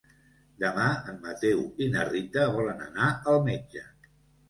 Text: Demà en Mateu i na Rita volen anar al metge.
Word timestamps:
Demà 0.63 0.87
en 1.11 1.19
Mateu 1.27 1.63
i 1.87 1.91
na 1.93 2.07
Rita 2.11 2.49
volen 2.59 2.85
anar 2.91 3.15
al 3.15 3.43
metge. 3.53 3.89